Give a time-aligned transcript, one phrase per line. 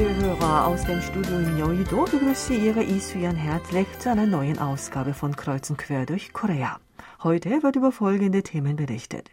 [0.00, 5.12] liebe Hörer, aus dem Studio in Yeouido begrüße Ihre Isuyan herzlich zu einer neuen Ausgabe
[5.12, 6.78] von Kreuz und Quer durch Korea.
[7.22, 9.30] Heute wird über folgende Themen berichtet.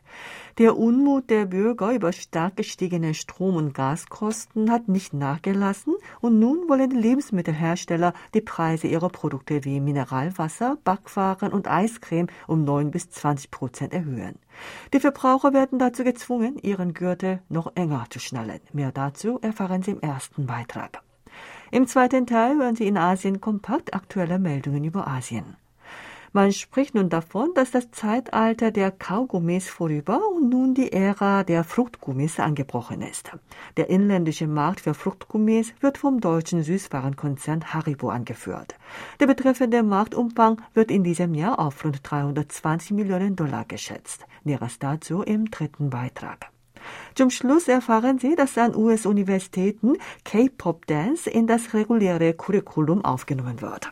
[0.57, 6.67] Der Unmut der Bürger über stark gestiegene Strom- und Gaskosten hat nicht nachgelassen und nun
[6.67, 13.09] wollen die Lebensmittelhersteller die Preise ihrer Produkte wie Mineralwasser, Backwaren und Eiscreme um 9 bis
[13.09, 14.37] 20 Prozent erhöhen.
[14.91, 18.59] Die Verbraucher werden dazu gezwungen, ihren Gürtel noch enger zu schnallen.
[18.73, 21.01] Mehr dazu erfahren Sie im ersten Beitrag.
[21.71, 25.55] Im zweiten Teil hören Sie in Asien kompakt aktuelle Meldungen über Asien.
[26.33, 31.63] Man spricht nun davon, dass das Zeitalter der Kaugummis vorüber und nun die Ära der
[31.63, 33.31] Fruchtgummis angebrochen ist.
[33.77, 38.75] Der inländische Markt für Fruchtgummis wird vom deutschen Süßwarenkonzern Haribo angeführt.
[39.19, 44.25] Der betreffende Marktumfang wird in diesem Jahr auf rund 320 Millionen Dollar geschätzt.
[44.43, 46.47] Näheres dazu im dritten Beitrag.
[47.15, 53.91] Zum Schluss erfahren Sie, dass an US-Universitäten K-Pop Dance in das reguläre Curriculum aufgenommen wird.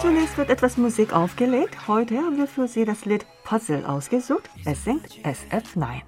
[0.00, 1.88] Zunächst wird etwas Musik aufgelegt.
[1.88, 4.50] Heute haben wir für Sie das Lied Puzzle ausgesucht.
[4.64, 6.02] Es singt SF9.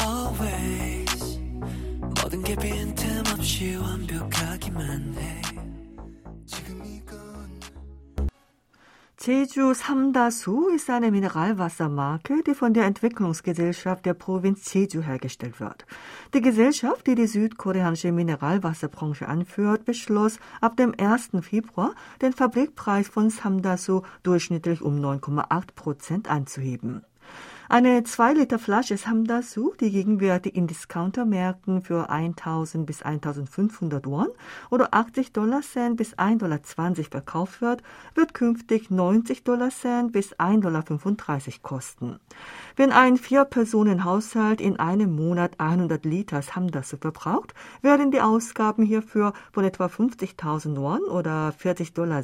[0.00, 1.40] Always,
[2.22, 5.69] 모든 게 빈틈없이 완벽하기만 해.
[9.23, 15.85] Jeju Samdasu ist eine Mineralwassermarke, die von der Entwicklungsgesellschaft der Provinz Jeju hergestellt wird.
[16.33, 21.29] Die Gesellschaft, die die südkoreanische Mineralwasserbranche anführt, beschloss, ab dem 1.
[21.41, 27.03] Februar den Fabrikpreis von Samdasu durchschnittlich um 9,8 Prozent anzuheben.
[27.71, 34.27] Eine 2 Liter Flasche Samdasu, die gegenwärtig in Discountermärkten für 1000 bis 1500 Won
[34.69, 36.59] oder 80 Dollar Cent bis 1,20 Dollar
[37.09, 37.81] verkauft wird,
[38.13, 40.83] wird künftig 90 Dollar Cent bis 1,35 Dollar
[41.61, 42.19] kosten.
[42.75, 49.63] Wenn ein Vier-Personen-Haushalt in einem Monat 100 Liter Samdasu verbraucht, werden die Ausgaben hierfür von
[49.63, 52.21] etwa 50.000 Won oder 40,60 Dollar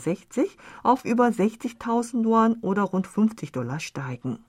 [0.83, 4.39] auf über 60.000 Won oder rund 50 Dollar steigen.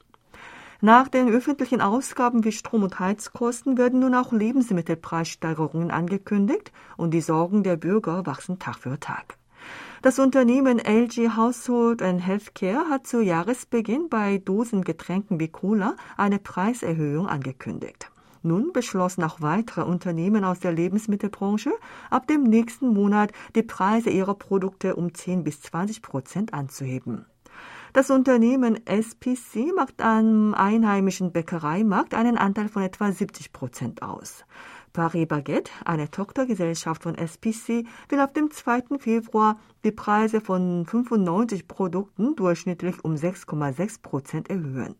[0.80, 7.20] Nach den öffentlichen Ausgaben wie Strom- und Heizkosten werden nun auch Lebensmittelpreissteigerungen angekündigt und die
[7.20, 9.38] Sorgen der Bürger wachsen Tag für Tag.
[10.02, 17.26] Das Unternehmen LG Household and Healthcare hat zu Jahresbeginn bei Dosengetränken wie Cola eine Preiserhöhung
[17.26, 18.12] angekündigt.
[18.44, 21.72] Nun beschlossen auch weitere Unternehmen aus der Lebensmittelbranche,
[22.08, 27.26] ab dem nächsten Monat die Preise ihrer Produkte um 10 bis 20 Prozent anzuheben.
[27.98, 34.44] Das Unternehmen SPC macht am einheimischen Bäckereimarkt einen Anteil von etwa 70 Prozent aus.
[34.92, 39.00] Paris Baguette, eine Tochtergesellschaft von SPC, will ab dem 2.
[39.00, 44.94] Februar die Preise von 95 Produkten durchschnittlich um 6,6 Prozent erhöhen.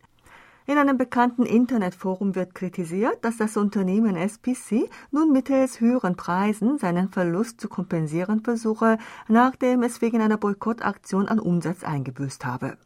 [0.66, 7.10] In einem bekannten Internetforum wird kritisiert, dass das Unternehmen SPC nun mittels höheren Preisen seinen
[7.10, 8.98] Verlust zu kompensieren versuche,
[9.28, 12.76] nachdem es wegen einer Boykottaktion an Umsatz eingebüßt habe.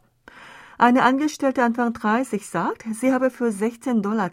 [0.82, 4.30] Eine Angestellte Anfang 30 sagt, sie habe für 16,20 Dollar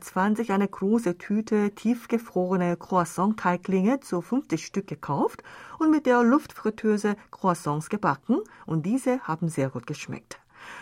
[0.50, 5.44] eine große Tüte tiefgefrorene Croissant-Teiglinge zu 50 Stück gekauft
[5.78, 10.40] und mit der Luftfritteuse Croissants gebacken und diese haben sehr gut geschmeckt.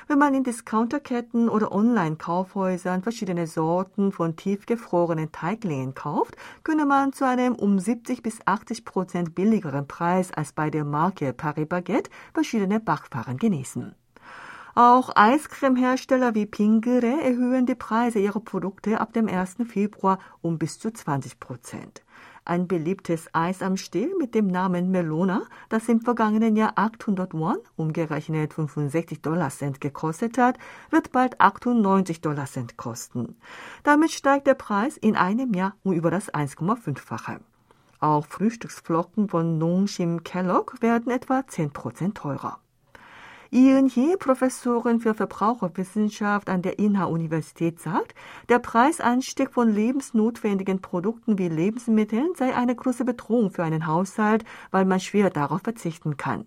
[0.07, 7.25] Wenn man in Discounterketten oder Online-Kaufhäusern verschiedene Sorten von tiefgefrorenen Teiglingen kauft, könne man zu
[7.25, 12.79] einem um 70 bis 80 Prozent billigeren Preis als bei der Marke Paris Baguette verschiedene
[12.79, 13.93] Backwaren genießen.
[14.79, 19.55] Auch Eiscremehersteller wie Pingere erhöhen die Preise ihrer Produkte ab dem 1.
[19.67, 22.03] Februar um bis zu 20 Prozent.
[22.45, 27.57] Ein beliebtes Eis am Stiel mit dem Namen Melona, das im vergangenen Jahr 800 Won,
[27.75, 30.59] umgerechnet 65 Dollar Cent gekostet hat,
[30.91, 33.35] wird bald 98 Dollar Cent kosten.
[33.81, 37.39] Damit steigt der Preis in einem Jahr um über das 1,5-fache.
[37.99, 42.59] Auch Frühstücksflocken von Nongshim Kellogg werden etwa 10 Prozent teurer.
[43.49, 48.13] Ian Hee, Professorin für Verbraucherwissenschaft an der Inha-Universität, sagt,
[48.49, 54.83] der Preisanstieg von lebensnotwendigen Produkten wie Lebensmitteln sei eine große Bedrohung für einen Haushalt, weil
[54.83, 56.45] man schwer darauf verzichten kann.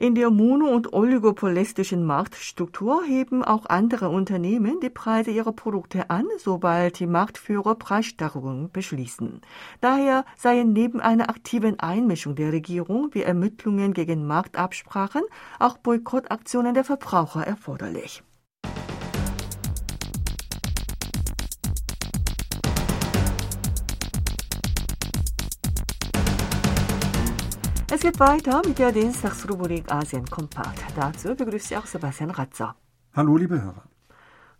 [0.00, 6.24] In der mono- und oligopolistischen Marktstruktur heben auch andere Unternehmen die Preise ihrer Produkte an,
[6.38, 9.42] sobald die Marktführer Preissteigerungen beschließen.
[9.82, 15.24] Daher seien neben einer aktiven Einmischung der Regierung wie Ermittlungen gegen Marktabsprachen
[15.58, 18.22] auch Boykottaktionen der Verbraucher erforderlich.
[28.00, 30.82] Es geht weiter mit der Dienstagsrubrik Asien Kompakt.
[30.96, 32.74] Dazu begrüßt Sie auch Sebastian Ratzer.
[33.14, 33.84] Hallo, liebe Hörer.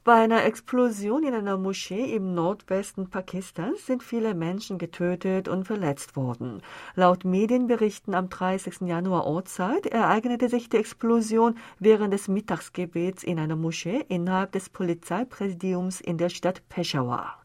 [0.04, 6.16] Bei einer Explosion in einer Moschee im Nordwesten Pakistans sind viele Menschen getötet und verletzt
[6.16, 6.60] worden.
[6.96, 8.82] Laut Medienberichten am 30.
[8.82, 16.02] Januar Ortszeit ereignete sich die Explosion während des Mittagsgebets in einer Moschee innerhalb des Polizeipräsidiums
[16.02, 17.40] in der Stadt Peshawar.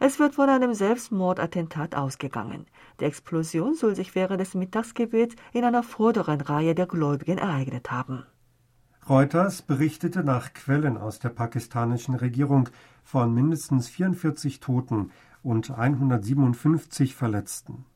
[0.00, 2.66] Es wird von einem Selbstmordattentat ausgegangen.
[3.00, 8.24] Die Explosion soll sich während des Mittagsgebets in einer vorderen Reihe der Gläubigen ereignet haben.
[9.08, 12.68] Reuters berichtete nach Quellen aus der pakistanischen Regierung
[13.02, 15.10] von mindestens 44 Toten
[15.42, 17.86] und 157 Verletzten.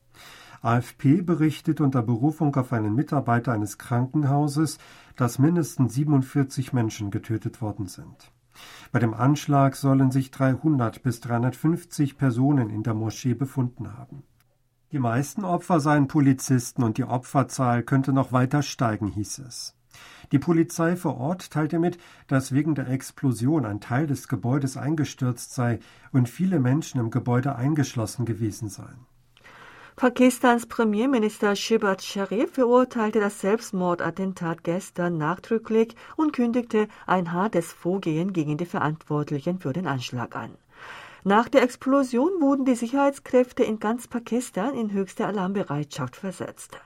[0.63, 4.79] AFP berichtet unter Berufung auf einen Mitarbeiter eines Krankenhauses,
[5.17, 8.33] dass mindestens 47 Menschen getötet worden sind.
[8.91, 14.23] Bei dem Anschlag sollen sich 300 bis 350 Personen in der Moschee befunden haben.
[14.93, 19.75] Die meisten Opfer seien Polizisten und die Opferzahl könnte noch weiter steigen, hieß es.
[20.33, 25.55] Die Polizei vor Ort teilte mit, dass wegen der Explosion ein Teil des Gebäudes eingestürzt
[25.55, 25.79] sei
[26.13, 29.07] und viele Menschen im Gebäude eingeschlossen gewesen seien.
[29.95, 38.57] Pakistans Premierminister Shehbaz Sharif verurteilte das Selbstmordattentat gestern nachdrücklich und kündigte ein hartes Vorgehen gegen
[38.57, 40.53] die Verantwortlichen für den Anschlag an.
[41.25, 46.79] Nach der Explosion wurden die Sicherheitskräfte in ganz Pakistan in höchste Alarmbereitschaft versetzt.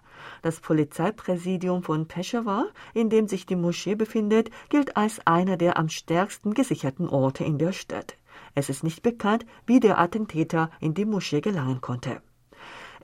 [0.43, 5.88] Das Polizeipräsidium von Peshawar, in dem sich die Moschee befindet, gilt als einer der am
[5.88, 8.17] stärksten gesicherten Orte in der Stadt.
[8.55, 12.20] Es ist nicht bekannt, wie der Attentäter in die Moschee gelangen konnte.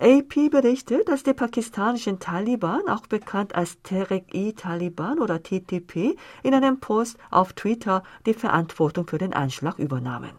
[0.03, 7.17] AP berichtet, dass die pakistanischen Taliban, auch bekannt als Tehrik-i-Taliban oder TTP, in einem Post
[7.31, 10.33] auf Twitter die Verantwortung für den Anschlag übernahmen.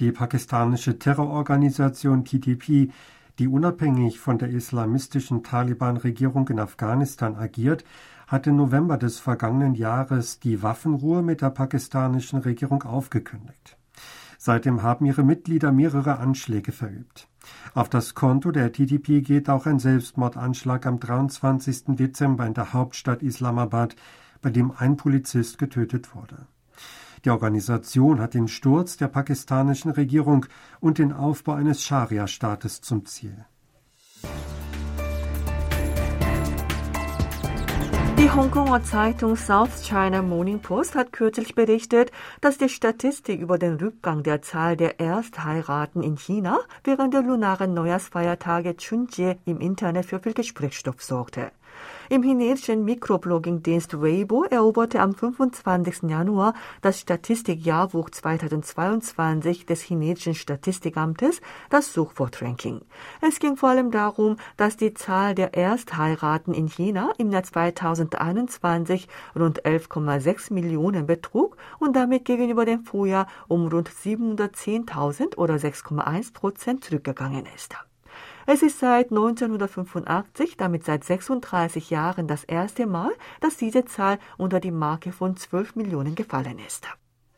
[0.00, 2.90] Die pakistanische Terrororganisation TTP
[3.38, 7.84] die unabhängig von der islamistischen Taliban-Regierung in Afghanistan agiert,
[8.26, 13.76] hat im November des vergangenen Jahres die Waffenruhe mit der pakistanischen Regierung aufgekündigt.
[14.38, 17.28] Seitdem haben ihre Mitglieder mehrere Anschläge verübt.
[17.74, 21.96] Auf das Konto der TTP geht auch ein Selbstmordanschlag am 23.
[21.96, 23.96] Dezember in der Hauptstadt Islamabad,
[24.42, 26.46] bei dem ein Polizist getötet wurde.
[27.24, 30.46] Die Organisation hat den Sturz der pakistanischen Regierung
[30.80, 33.44] und den Aufbau eines Scharia-Staates zum Ziel.
[38.26, 43.76] Die Hongkonger Zeitung South China Morning Post hat kürzlich berichtet, dass die Statistik über den
[43.76, 50.18] Rückgang der Zahl der Erstheiraten in China während der lunaren Neujahrsfeiertage Chunjie im Internet für
[50.18, 51.52] viel Gesprächsstoff sorgte.
[52.08, 56.08] Im chinesischen Mikroblogging-Dienst Weibo eroberte am 25.
[56.08, 62.82] Januar das Statistikjahrbuch 2022 des chinesischen Statistikamtes das Suchwortranking.
[63.20, 69.08] Es ging vor allem darum, dass die Zahl der Erstheiraten in China im Jahr 2021
[69.34, 76.84] rund 11,6 Millionen betrug und damit gegenüber dem Vorjahr um rund 710.000 oder 6,1 Prozent
[76.84, 77.76] zurückgegangen ist.
[78.48, 83.10] Es ist seit 1985, damit seit 36 Jahren das erste Mal,
[83.40, 86.86] dass diese Zahl unter die Marke von 12 Millionen gefallen ist.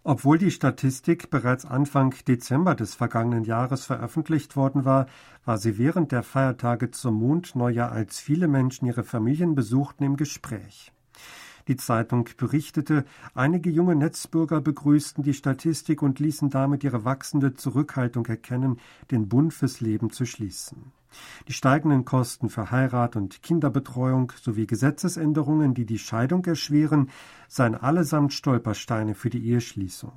[0.04, 5.06] Obwohl die Statistik bereits Anfang Dezember des vergangenen Jahres veröffentlicht worden war,
[5.46, 10.92] war sie während der Feiertage zum Mondneujahr, als viele Menschen ihre Familien besuchten, im Gespräch.
[11.68, 18.26] Die Zeitung berichtete, einige junge Netzbürger begrüßten die Statistik und ließen damit ihre wachsende Zurückhaltung
[18.26, 18.78] erkennen,
[19.10, 20.92] den Bund fürs Leben zu schließen.
[21.46, 27.10] Die steigenden Kosten für Heirat und Kinderbetreuung sowie Gesetzesänderungen, die die Scheidung erschweren,
[27.48, 30.12] seien allesamt Stolpersteine für die Eheschließung.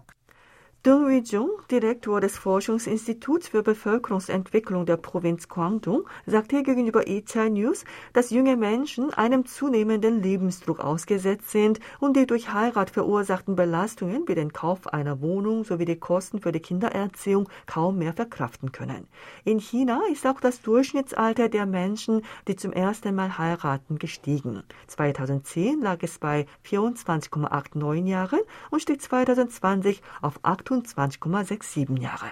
[0.84, 8.32] Dong Wijung, Direktor des Forschungsinstituts für Bevölkerungsentwicklung der Provinz Guangdong, sagte gegenüber ECI News, dass
[8.32, 14.54] junge Menschen einem zunehmenden Lebensdruck ausgesetzt sind und die durch Heirat verursachten Belastungen wie den
[14.54, 19.08] Kauf einer Wohnung sowie die Kosten für die Kindererziehung kaum mehr verkraften können.
[19.44, 24.64] In China ist auch das Durchschnittsalter der Menschen, die zum ersten Mal heiraten, gestiegen.
[24.88, 28.40] 2010 lag es bei 24,89 Jahren
[28.72, 32.32] und stieg 2020 auf 8 28,67 Jahre.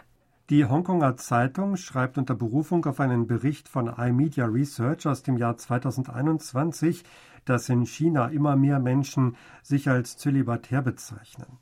[0.50, 5.58] Die Hongkonger Zeitung schreibt unter Berufung auf einen Bericht von iMedia Research aus dem Jahr
[5.58, 7.03] 2021,
[7.46, 11.60] dass in China immer mehr Menschen sich als zölibatär bezeichnen.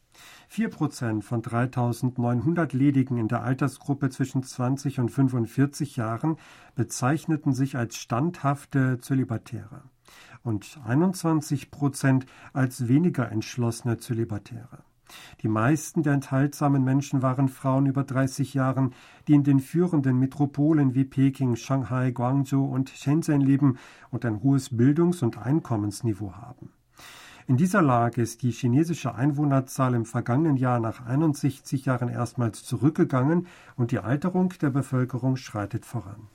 [0.47, 6.37] Vier Prozent von 3.900 Ledigen in der Altersgruppe zwischen 20 und 45 Jahren
[6.75, 9.83] bezeichneten sich als standhafte Zölibatäre
[10.43, 14.86] und 21 Prozent als weniger entschlossene Zölibatäre.
[15.41, 18.93] Die meisten der enthaltsamen Menschen waren Frauen über 30 Jahren,
[19.27, 23.77] die in den führenden Metropolen wie Peking, Shanghai, Guangzhou und Shenzhen leben
[24.11, 26.71] und ein hohes Bildungs- und Einkommensniveau haben.
[27.47, 33.47] In dieser Lage ist die chinesische Einwohnerzahl im vergangenen Jahr nach 61 Jahren erstmals zurückgegangen
[33.77, 36.27] und die Alterung der Bevölkerung schreitet voran.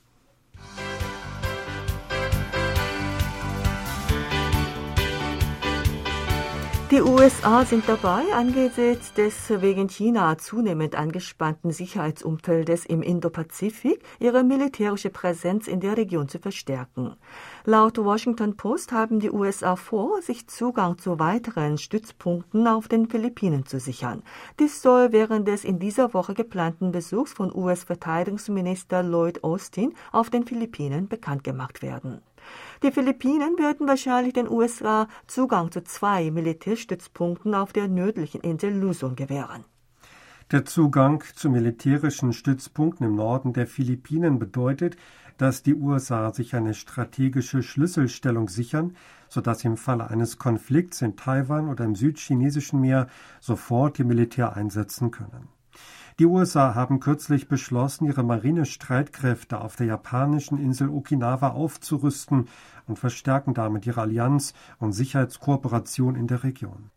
[6.93, 15.09] Die USA sind dabei, angesichts des wegen China zunehmend angespannten Sicherheitsumfeldes im Indopazifik ihre militärische
[15.09, 17.15] Präsenz in der Region zu verstärken.
[17.65, 23.65] Laut Washington Post haben die USA vor, sich Zugang zu weiteren Stützpunkten auf den Philippinen
[23.65, 24.21] zu sichern.
[24.59, 30.45] Dies soll während des in dieser Woche geplanten Besuchs von US-Verteidigungsminister Lloyd Austin auf den
[30.45, 32.21] Philippinen bekannt gemacht werden.
[32.83, 39.15] Die Philippinen werden wahrscheinlich den USA Zugang zu zwei Militärstützpunkten auf der nördlichen Insel Luzon
[39.15, 39.63] gewähren.
[40.51, 44.97] Der Zugang zu militärischen Stützpunkten im Norden der Philippinen bedeutet,
[45.37, 48.97] dass die USA sich eine strategische Schlüsselstellung sichern,
[49.29, 53.07] sodass im Falle eines Konflikts in Taiwan oder im südchinesischen Meer
[53.39, 55.47] sofort ihr Militär einsetzen können.
[56.19, 62.49] Die USA haben kürzlich beschlossen, ihre Marinestreitkräfte auf der japanischen Insel Okinawa aufzurüsten
[62.85, 66.91] und verstärken damit ihre Allianz und Sicherheitskooperation in der Region.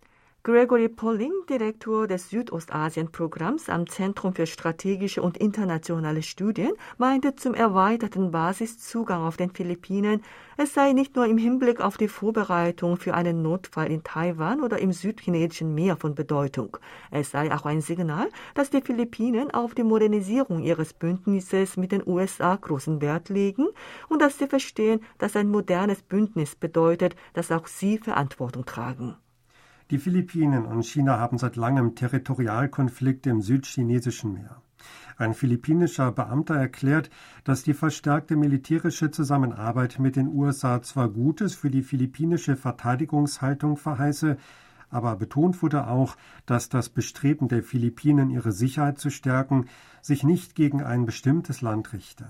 [0.47, 8.31] Gregory Polling, Direktor des Südostasien-Programms am Zentrum für strategische und internationale Studien, meinte zum erweiterten
[8.31, 10.23] Basiszugang auf den Philippinen,
[10.57, 14.79] es sei nicht nur im Hinblick auf die Vorbereitung für einen Notfall in Taiwan oder
[14.79, 16.76] im südchinesischen Meer von Bedeutung.
[17.11, 22.07] Es sei auch ein Signal, dass die Philippinen auf die Modernisierung ihres Bündnisses mit den
[22.07, 23.67] USA großen Wert legen
[24.09, 29.17] und dass sie verstehen, dass ein modernes Bündnis bedeutet, dass auch sie Verantwortung tragen.
[29.90, 34.61] Die Philippinen und China haben seit langem Territorialkonflikte im südchinesischen Meer.
[35.16, 37.09] Ein philippinischer Beamter erklärt,
[37.45, 44.37] dass die verstärkte militärische Zusammenarbeit mit den USA zwar Gutes für die philippinische Verteidigungshaltung verheiße,
[44.90, 46.16] aber betont wurde auch,
[46.47, 49.66] dass das Bestreben der Philippinen, ihre Sicherheit zu stärken,
[50.02, 52.26] sich nicht gegen ein bestimmtes Land richte.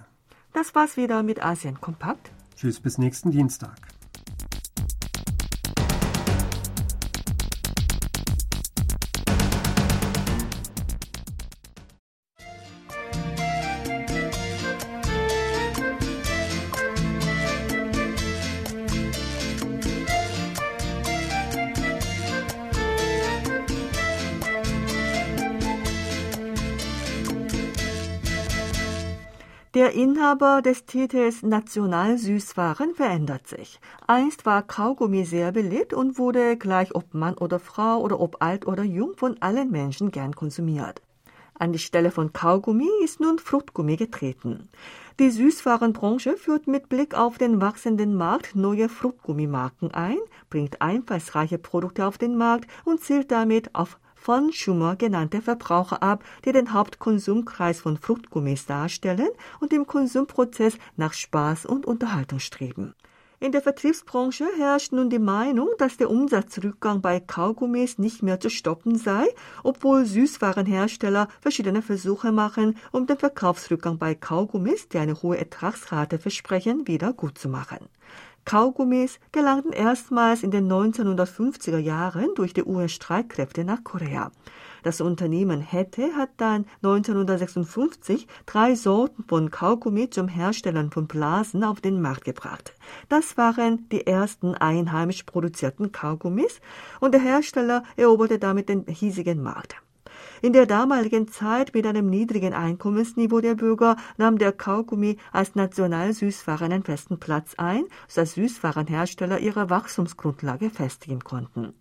[0.53, 2.31] Das war's wieder mit Asien Kompakt.
[2.55, 3.77] Tschüss bis nächsten Dienstag.
[29.77, 33.79] Der Inhaber des Titels Nationalsüßwaren verändert sich.
[34.07, 38.67] Einst war Kaugummi sehr beliebt und wurde gleich ob Mann oder Frau oder ob alt
[38.67, 41.03] oder jung von allen Menschen gern konsumiert.
[41.59, 44.71] An die Stelle von Kaugummi ist nun Fruchtgummi getreten.
[45.19, 50.17] Die Süßwarenbranche führt mit Blick auf den wachsenden Markt neue Fruchtgummimarken ein,
[50.49, 56.25] bringt einfallsreiche Produkte auf den Markt und zielt damit auf von Schumer genannte Verbraucher ab,
[56.45, 59.29] die den Hauptkonsumkreis von Fruchtgummis darstellen
[59.61, 62.97] und im Konsumprozess nach Spaß und Unterhaltung streben.
[63.39, 68.51] In der Vertriebsbranche herrscht nun die Meinung, dass der Umsatzrückgang bei Kaugummis nicht mehr zu
[68.51, 69.29] stoppen sei,
[69.63, 76.89] obwohl Süßwarenhersteller verschiedene Versuche machen, um den Verkaufsrückgang bei Kaugummis, die eine hohe Ertragsrate versprechen,
[76.89, 77.79] wieder gut zu machen.
[78.47, 84.31] Kaugummis gelangten erstmals in den 1950er Jahren durch die US-Streitkräfte nach Korea.
[84.85, 91.81] Das Unternehmen Hette hat dann 1956 drei Sorten von Kaugummi zum Herstellen von Blasen auf
[91.81, 92.73] den Markt gebracht.
[93.09, 96.61] Das waren die ersten einheimisch produzierten Kaugummis
[97.01, 99.75] und der Hersteller eroberte damit den hiesigen Markt.
[100.43, 106.73] In der damaligen Zeit mit einem niedrigen Einkommensniveau der Bürger nahm der Kaugummi als Nationalsüßwaren
[106.73, 111.73] einen festen Platz ein, sodass Süßwarenhersteller ihre Wachstumsgrundlage festigen konnten.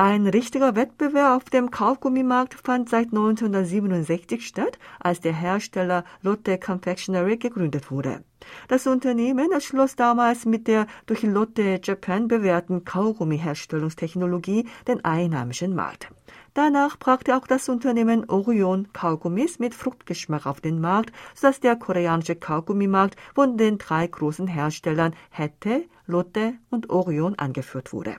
[0.00, 7.36] Ein richtiger Wettbewerb auf dem Kaugummimarkt fand seit 1967 statt, als der Hersteller Lotte Confectionery
[7.36, 8.22] gegründet wurde.
[8.68, 16.12] Das Unternehmen erschloss damals mit der durch Lotte Japan bewährten Kaugummiherstellungstechnologie den einheimischen Markt.
[16.54, 22.36] Danach brachte auch das Unternehmen Orion Kaugummis mit Fruchtgeschmack auf den Markt, sodass der koreanische
[22.36, 28.14] Kaugummimarkt von den drei großen Herstellern Hette, Lotte und Orion angeführt wurde.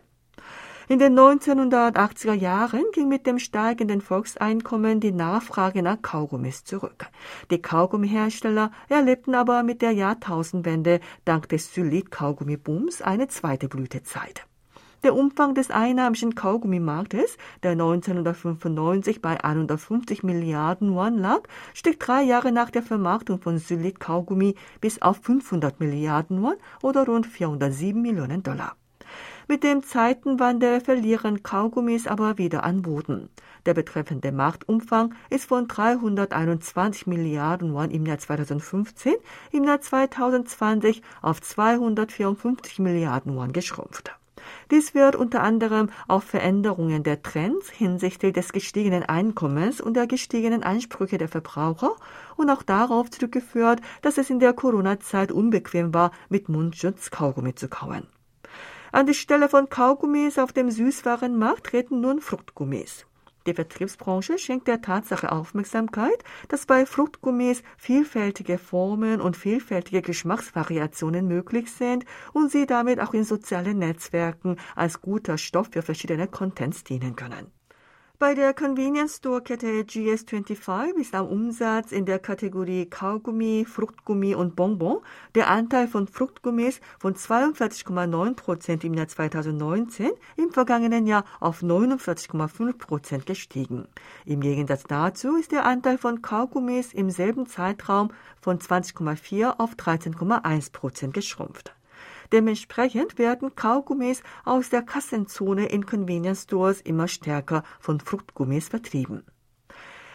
[0.92, 7.06] In den 1980er Jahren ging mit dem steigenden Volkseinkommen die Nachfrage nach Kaugummis zurück.
[7.52, 14.48] Die Kaugummihersteller erlebten aber mit der Jahrtausendwende dank des Sylit-Kaugummibooms eine zweite Blütezeit.
[15.04, 21.42] Der Umfang des einheimischen Kaugummimarktes, der 1995 bei 150 Milliarden Won lag,
[21.76, 27.06] stieg drei Jahre nach der Vermarktung von Sylit Kaugummi bis auf 500 Milliarden Won oder
[27.06, 28.76] rund 407 Millionen Dollar.
[29.52, 33.30] Mit dem Zeitenwandel verlieren Kaugummis aber wieder an Boden.
[33.66, 39.16] Der betreffende Marktumfang ist von 321 Milliarden Won im Jahr 2015
[39.52, 44.16] im Jahr 2020 auf 254 Milliarden Won geschrumpft.
[44.70, 50.62] Dies wird unter anderem auf Veränderungen der Trends hinsichtlich des gestiegenen Einkommens und der gestiegenen
[50.62, 51.96] Ansprüche der Verbraucher
[52.38, 57.68] und auch darauf zurückgeführt, dass es in der Corona-Zeit unbequem war, mit Mundschutz Kaugummi zu
[57.68, 58.06] kauen.
[58.92, 63.06] An die Stelle von Kaugummis auf dem Süßwarenmarkt treten nun Fruchtgummis.
[63.46, 71.72] Die Vertriebsbranche schenkt der Tatsache Aufmerksamkeit, dass bei Fruchtgummis vielfältige Formen und vielfältige Geschmacksvariationen möglich
[71.72, 77.16] sind und sie damit auch in sozialen Netzwerken als guter Stoff für verschiedene Contents dienen
[77.16, 77.59] können.
[78.22, 84.58] Bei der Convenience Store Kette GS25 ist am Umsatz in der Kategorie Kaugummi, Fruchtgummi und
[84.58, 85.00] Bonbon
[85.36, 92.78] der Anteil von Fruchtgummis von 42,9 Prozent im Jahr 2019 im vergangenen Jahr auf 49,5
[92.78, 93.88] Prozent gestiegen.
[94.26, 98.12] Im Gegensatz dazu ist der Anteil von Kaugummis im selben Zeitraum
[98.42, 101.74] von 20,4 auf 13,1 Prozent geschrumpft.
[102.32, 109.24] Dementsprechend werden Kaugummis aus der Kassenzone in Convenience Stores immer stärker von Fruchtgummis vertrieben.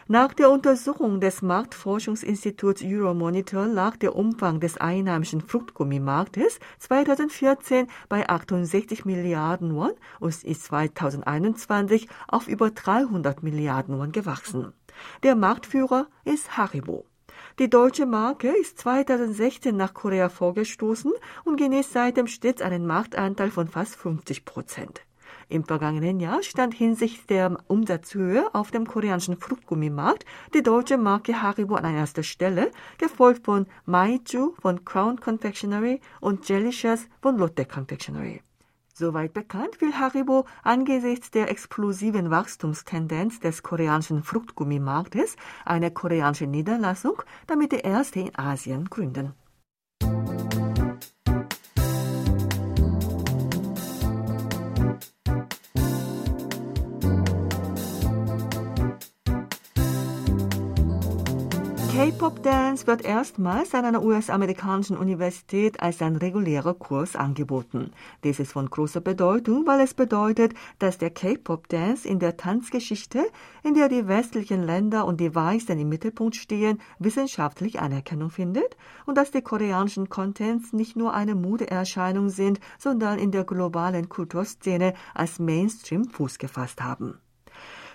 [0.06, 9.06] Nach der Untersuchung des Marktforschungsinstituts Euromonitor lag der Umfang des einheimischen Fruchtgummimarktes 2014 bei 68
[9.06, 14.75] Milliarden Won und ist 2021 auf über 300 Milliarden Won gewachsen.
[15.23, 17.06] Der Marktführer ist Haribo.
[17.61, 21.13] Die deutsche Marke ist 2016 nach Korea vorgestoßen
[21.45, 25.03] und genießt seitdem stets einen Marktanteil von fast 50 Prozent.
[25.49, 31.77] Im vergangenen Jahr stand hinsichtlich der Umsatzhöhe auf dem koreanischen Fruchtgummimarkt die deutsche Marke Haribo
[31.77, 38.43] an erster Stelle, gefolgt von Maiju von Crown Confectionery und Jellicious von Lotte Confectionery.
[38.96, 47.72] Soweit bekannt will Haribo angesichts der explosiven Wachstumstendenz des koreanischen Fruchtgummimarktes eine koreanische Niederlassung, damit
[47.72, 49.35] die erste in Asien gründen.
[61.94, 67.92] K-Pop Dance wird erstmals an einer US-amerikanischen Universität als ein regulärer Kurs angeboten.
[68.24, 73.24] Dies ist von großer Bedeutung, weil es bedeutet, dass der K-Pop Dance in der Tanzgeschichte,
[73.62, 78.76] in der die westlichen Länder und die Weißen im Mittelpunkt stehen, wissenschaftlich Anerkennung findet
[79.07, 84.94] und dass die koreanischen Contents nicht nur eine Modeerscheinung sind, sondern in der globalen Kulturszene
[85.14, 87.20] als Mainstream Fuß gefasst haben.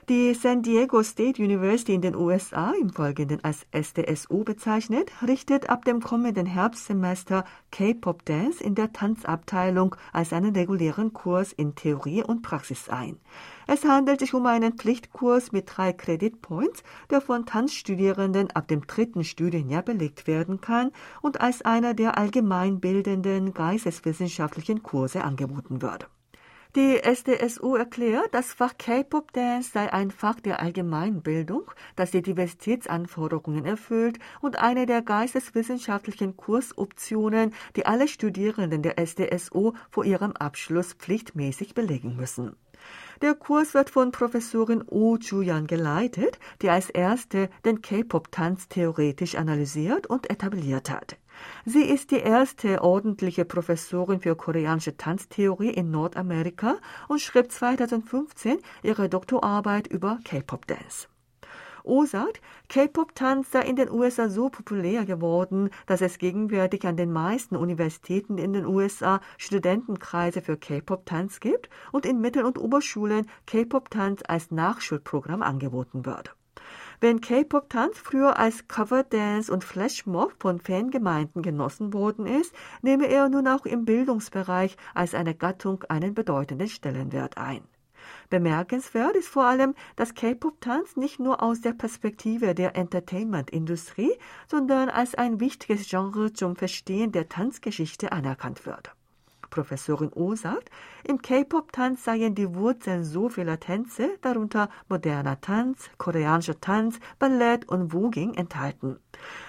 [0.09, 5.85] Die San Diego State University in den USA, im Folgenden als SDSU bezeichnet, richtet ab
[5.85, 12.41] dem kommenden Herbstsemester K-Pop Dance in der Tanzabteilung als einen regulären Kurs in Theorie und
[12.41, 13.19] Praxis ein.
[13.67, 19.23] Es handelt sich um einen Pflichtkurs mit drei Credit-Points, der von Tanzstudierenden ab dem dritten
[19.23, 20.89] Studienjahr belegt werden kann
[21.21, 26.09] und als einer der allgemeinbildenden geisteswissenschaftlichen Kurse angeboten wird.
[26.75, 33.65] Die SDSU erklärt, das Fach K-Pop Dance sei ein Fach der Allgemeinbildung, das die Diversitätsanforderungen
[33.65, 41.73] erfüllt und eine der geisteswissenschaftlichen Kursoptionen, die alle Studierenden der SDSU vor ihrem Abschluss pflichtmäßig
[41.73, 42.55] belegen müssen.
[43.23, 50.05] Der Kurs wird von Professorin Oh Juyan geleitet, die als erste den K-Pop-Tanz theoretisch analysiert
[50.05, 51.17] und etabliert hat.
[51.65, 59.09] Sie ist die erste ordentliche Professorin für koreanische Tanztheorie in Nordamerika und schrieb 2015 ihre
[59.09, 61.07] Doktorarbeit über K-Pop-Dance.
[61.83, 67.11] O sagt, K-Pop-Tanz sei in den USA so populär geworden, dass es gegenwärtig an den
[67.11, 74.21] meisten Universitäten in den USA Studentenkreise für K-Pop-Tanz gibt und in Mittel- und Oberschulen K-Pop-Tanz
[74.27, 76.35] als Nachschulprogramm angeboten wird.
[77.01, 83.47] Wenn K-Pop-Tanz früher als Coverdance und Flashmob von Fangemeinden genossen worden ist, nehme er nun
[83.47, 87.61] auch im Bildungsbereich als eine Gattung einen bedeutenden Stellenwert ein.
[88.29, 94.11] Bemerkenswert ist vor allem, dass K-Pop-Tanz nicht nur aus der Perspektive der Entertainment-Industrie,
[94.47, 98.93] sondern als ein wichtiges Genre zum Verstehen der Tanzgeschichte anerkannt wird.
[99.49, 100.69] Professorin O sagt,
[101.03, 107.93] im K-Pop-Tanz seien die Wurzeln so vieler Tänze, darunter moderner Tanz, koreanischer Tanz, Ballett und
[107.93, 108.99] Voguing enthalten.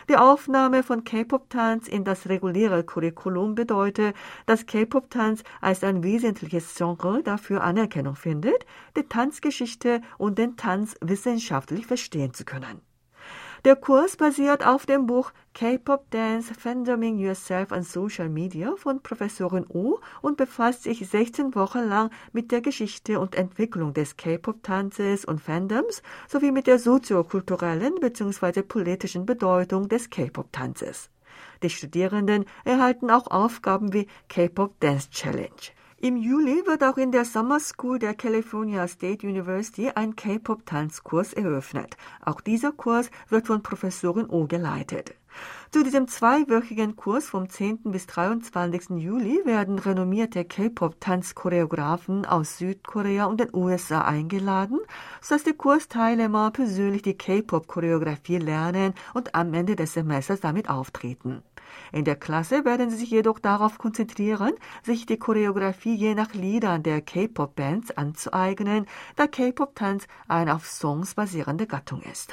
[0.08, 7.22] Die Aufnahme von K-Pop-Tanz in das reguläre Curriculum bedeutet, dass K-Pop-Tanz als ein wesentliches Genre
[7.22, 12.89] dafür Anerkennung findet, die Tanzgeschichte und den Tanz wissenschaftlich verstehen zu können.
[13.66, 19.66] Der Kurs basiert auf dem Buch K-Pop Dance Fandoming Yourself on Social Media von Professorin
[19.68, 25.42] O und befasst sich 16 Wochen lang mit der Geschichte und Entwicklung des K-Pop-Tanzes und
[25.42, 28.62] Fandoms sowie mit der soziokulturellen bzw.
[28.62, 31.10] politischen Bedeutung des K-Pop-Tanzes.
[31.62, 35.74] Die Studierenden erhalten auch Aufgaben wie K-Pop Dance Challenge.
[36.02, 41.98] Im Juli wird auch in der Summer School der California State University ein K-Pop-Tanzkurs eröffnet.
[42.24, 45.14] Auch dieser Kurs wird von Professorin O geleitet.
[45.70, 47.80] Zu diesem zweiwöchigen Kurs vom 10.
[47.84, 48.98] bis 23.
[48.98, 54.78] Juli werden renommierte K-Pop-Tanzchoreografen aus Südkorea und den USA eingeladen,
[55.20, 61.42] sodass die Kursteilnehmer persönlich die K-Pop-Choreografie lernen und am Ende des Semesters damit auftreten.
[61.92, 66.82] In der Klasse werden sie sich jedoch darauf konzentrieren, sich die Choreografie je nach Liedern
[66.82, 72.32] der K-Pop-Bands anzueignen, da K-Pop-Tanz eine auf Songs basierende Gattung ist.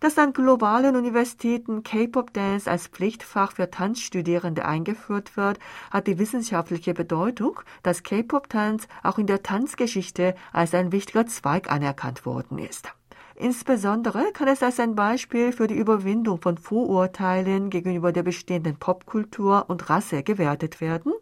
[0.00, 5.58] Dass an globalen Universitäten K-Pop-Dance als Pflichtfach für Tanzstudierende eingeführt wird,
[5.90, 12.24] hat die wissenschaftliche Bedeutung, dass K-Pop-Tanz auch in der Tanzgeschichte als ein wichtiger Zweig anerkannt
[12.24, 12.94] worden ist.
[13.40, 19.64] Insbesondere kann es als ein Beispiel für die Überwindung von Vorurteilen gegenüber der bestehenden Popkultur
[19.68, 21.14] und Rasse gewertet werden,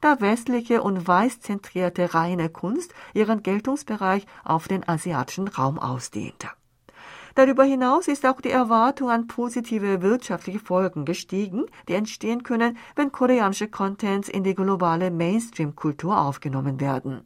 [0.00, 6.46] da westliche und weißzentrierte reine Kunst ihren Geltungsbereich auf den asiatischen Raum ausdehnte.
[7.34, 13.10] Darüber hinaus ist auch die Erwartung an positive wirtschaftliche Folgen gestiegen, die entstehen können, wenn
[13.10, 17.24] koreanische Contents in die globale Mainstream-Kultur aufgenommen werden.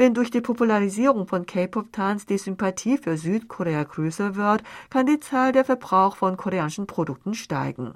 [0.00, 5.52] Wenn durch die Popularisierung von K-Pop-Tanz die Sympathie für Südkorea größer wird, kann die Zahl
[5.52, 7.92] der Verbrauch von koreanischen Produkten steigen.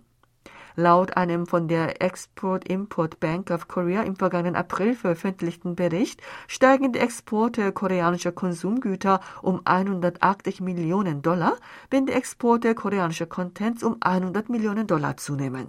[0.77, 6.99] Laut einem von der Export-Import Bank of Korea im vergangenen April veröffentlichten Bericht steigen die
[6.99, 11.57] Exporte koreanischer Konsumgüter um 180 Millionen Dollar,
[11.89, 15.69] wenn die Exporte koreanischer Contents um 100 Millionen Dollar zunehmen.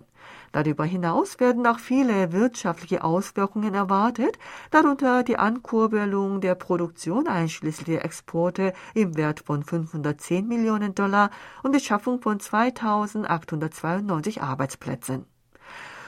[0.56, 4.40] Darüber hinaus werden auch viele wirtschaftliche Auswirkungen erwartet,
[4.72, 11.30] darunter die Ankurbelung der Produktion einschließlich der Exporte im Wert von 510 Millionen Dollar
[11.62, 15.26] und die Schaffung von 2892 Arbeitsplätzen.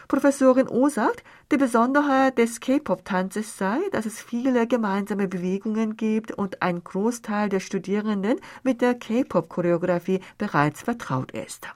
[0.08, 6.62] Professorin O sagt, die Besonderheit des K-Pop-Tanzes sei, dass es viele gemeinsame Bewegungen gibt und
[6.62, 11.68] ein Großteil der Studierenden mit der K-Pop-Choreografie bereits vertraut ist.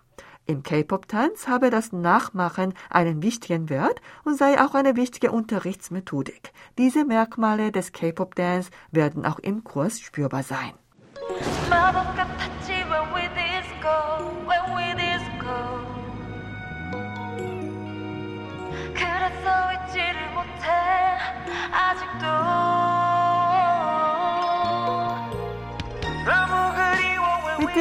[0.46, 6.52] Im K-Pop-Tanz habe das Nachmachen einen wichtigen Wert und sei auch eine wichtige Unterrichtsmethodik.
[6.78, 10.74] Diese Merkmale des K-Pop-Dance werden auch im Kurs spürbar sein.
[11.30, 11.42] Mit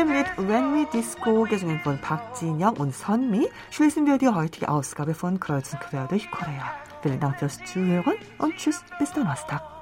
[0.00, 4.70] dem Lied When We Disco, gesungen von Park Jin-young und Sunmi, schließen wir die heutige
[4.70, 6.72] Ausgabe von Kreuz Quer durch Korea.
[7.02, 9.79] Vielen Dank fürs Zuhören und tschüss bis Donnerstag.